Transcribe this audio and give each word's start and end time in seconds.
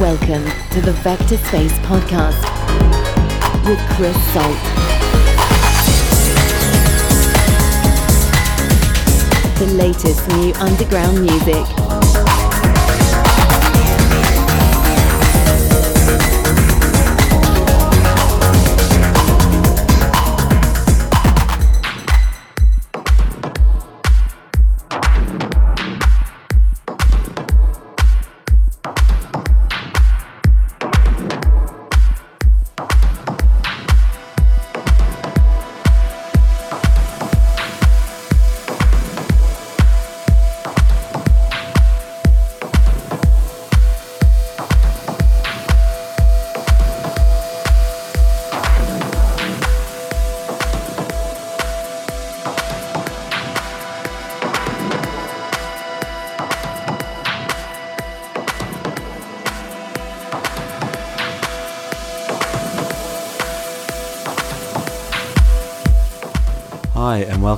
Welcome 0.00 0.46
to 0.70 0.80
the 0.80 0.92
Vector 1.02 1.36
Space 1.36 1.78
Podcast 1.80 2.40
with 3.66 3.78
Chris 3.90 4.16
Salt. 4.32 4.56
The 9.58 9.66
latest 9.74 10.26
new 10.28 10.54
underground 10.54 11.20
music. 11.20 11.79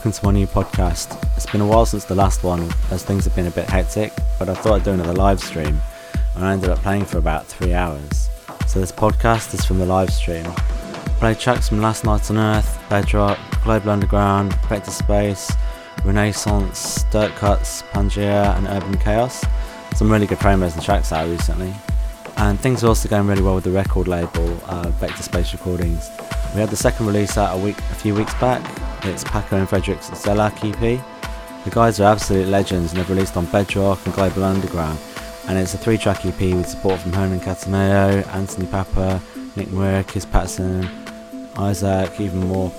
Welcome 0.02 0.20
to 0.20 0.26
my 0.26 0.32
new 0.32 0.48
podcast. 0.48 1.16
It's 1.36 1.46
been 1.46 1.60
a 1.60 1.66
while 1.66 1.86
since 1.86 2.04
the 2.04 2.16
last 2.16 2.42
one, 2.42 2.68
as 2.90 3.04
things 3.04 3.24
have 3.24 3.36
been 3.36 3.46
a 3.46 3.52
bit 3.52 3.70
hectic, 3.70 4.12
but 4.36 4.48
I 4.48 4.54
thought 4.54 4.72
I'd 4.72 4.82
do 4.82 4.90
another 4.90 5.12
live 5.12 5.38
stream, 5.38 5.80
and 6.34 6.44
I 6.44 6.54
ended 6.54 6.70
up 6.70 6.80
playing 6.80 7.04
for 7.04 7.18
about 7.18 7.46
three 7.46 7.72
hours. 7.72 8.28
So 8.66 8.80
this 8.80 8.90
podcast 8.90 9.54
is 9.54 9.64
from 9.64 9.78
the 9.78 9.86
live 9.86 10.12
stream. 10.12 10.44
I 10.44 11.14
played 11.20 11.38
tracks 11.38 11.68
from 11.68 11.80
Last 11.80 12.04
Night 12.04 12.28
on 12.32 12.36
Earth, 12.36 12.80
Bedrock, 12.90 13.38
Global 13.62 13.90
Underground, 13.90 14.54
Vector 14.68 14.90
Space, 14.90 15.52
Renaissance, 16.04 17.04
Dirt 17.12 17.30
Cuts, 17.36 17.82
Pangea, 17.92 18.56
and 18.58 18.66
Urban 18.66 18.98
Chaos. 18.98 19.44
Some 19.94 20.10
really 20.10 20.26
good 20.26 20.38
promos 20.38 20.74
and 20.74 20.82
tracks 20.82 21.12
out 21.12 21.28
recently. 21.28 21.72
And 22.38 22.58
things 22.58 22.82
are 22.82 22.88
also 22.88 23.08
going 23.08 23.28
really 23.28 23.42
well 23.42 23.54
with 23.54 23.62
the 23.62 23.70
record 23.70 24.08
label, 24.08 24.58
uh, 24.66 24.88
Vector 24.98 25.22
Space 25.22 25.52
Recordings. 25.52 26.10
We 26.56 26.60
had 26.60 26.70
the 26.70 26.76
second 26.76 27.06
release 27.06 27.38
out 27.38 27.56
a 27.56 27.62
week, 27.62 27.78
a 27.78 27.94
few 27.94 28.16
weeks 28.16 28.34
back, 28.40 28.81
it's 29.04 29.24
Pako 29.24 29.58
and 29.58 29.68
Frederik's 29.68 30.10
Xelak 30.10 30.64
EP. 30.64 31.04
The 31.64 31.70
guys 31.70 32.00
are 32.00 32.12
absolute 32.12 32.48
legends 32.48 32.92
and 32.92 33.00
they've 33.00 33.10
released 33.10 33.36
on 33.36 33.46
Bedrock 33.46 34.04
and 34.06 34.14
Global 34.14 34.44
Underground. 34.44 34.98
And 35.48 35.58
it's 35.58 35.74
a 35.74 35.78
three 35.78 35.98
track 35.98 36.24
EP 36.24 36.40
with 36.40 36.68
support 36.68 37.00
from 37.00 37.12
Hernan 37.12 37.40
Cattaneo, 37.40 38.26
Anthony 38.34 38.66
Papa, 38.66 39.20
Nick 39.56 39.70
Muir, 39.70 40.04
Kiss 40.04 40.24
Patterson, 40.24 40.88
Isaac, 41.56 42.20
even 42.20 42.46
more. 42.46 42.70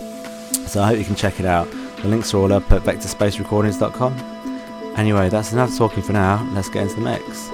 So 0.68 0.82
I 0.82 0.88
hope 0.88 1.00
you 1.00 1.06
can 1.06 1.16
check 1.16 1.40
it 1.40 1.46
out. 1.46 1.70
The 2.02 2.08
links 2.08 2.34
are 2.34 2.38
all 2.38 2.54
up 2.54 2.72
at 2.72 2.84
vectorspacerecordings.com. 2.84 4.94
Anyway, 4.98 5.30
that's 5.30 5.54
enough 5.54 5.76
talking 5.78 6.04
for 6.04 6.14
now. 6.14 6.48
Let's 6.54 6.70
get 6.70 6.84
into 6.84 6.96
the 6.96 7.02
mix. 7.02 7.50